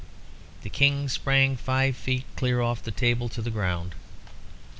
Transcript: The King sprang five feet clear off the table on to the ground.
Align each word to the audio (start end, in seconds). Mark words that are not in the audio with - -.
The 0.63 0.71
King 0.71 1.09
sprang 1.09 1.55
five 1.55 1.95
feet 1.95 2.25
clear 2.35 2.59
off 2.59 2.81
the 2.81 2.89
table 2.89 3.25
on 3.25 3.29
to 3.33 3.41
the 3.43 3.51
ground. 3.51 3.93